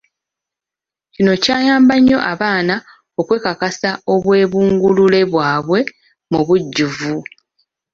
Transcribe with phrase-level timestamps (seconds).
[1.13, 2.75] Kino kyayamba nnyo abaana
[3.19, 5.79] okwekakasa obwebungulule bwabwe
[6.31, 7.13] mu bujjuvu.